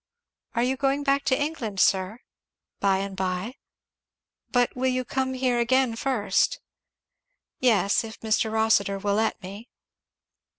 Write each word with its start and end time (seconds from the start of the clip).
"Are 0.55 0.63
you 0.63 0.77
going 0.77 1.03
back 1.03 1.25
to 1.25 1.39
England, 1.39 1.79
sir?" 1.79 2.21
"By 2.79 2.97
and 2.97 3.15
by." 3.15 3.53
"But 4.49 4.71
you 4.75 4.81
will 4.81 5.05
come 5.05 5.35
here 5.35 5.59
again 5.59 5.95
first?" 5.95 6.59
"Yes 7.59 8.03
if 8.03 8.19
Mr. 8.21 8.51
Rossitur 8.51 8.97
will 8.97 9.13
let 9.13 9.39
me." 9.43 9.69